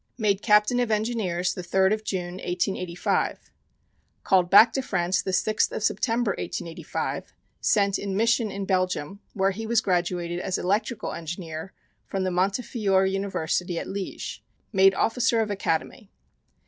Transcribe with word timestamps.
Made 0.17 0.41
Captain 0.41 0.79
of 0.79 0.89
Engineers 0.89 1.53
the 1.53 1.61
3rd 1.61 1.93
of 1.93 2.03
June, 2.03 2.33
1885. 2.37 3.51
Called 4.23 4.49
back 4.49 4.73
to 4.73 4.81
France 4.81 5.21
the 5.21 5.29
6th 5.29 5.71
of 5.71 5.83
September, 5.83 6.31
1885, 6.39 7.31
sent 7.61 7.99
in 7.99 8.17
Mission 8.17 8.49
in 8.49 8.65
Belgium, 8.65 9.19
where 9.35 9.51
he 9.51 9.67
was 9.67 9.79
graduated 9.79 10.39
as 10.39 10.57
Electrical 10.57 11.13
Engineer 11.13 11.71
from 12.07 12.23
the 12.23 12.31
Montefiore 12.31 13.05
University 13.05 13.77
at 13.77 13.85
Liege. 13.87 14.41
Made 14.73 14.95
officer 14.95 15.39
of 15.39 15.51
Academy. 15.51 16.09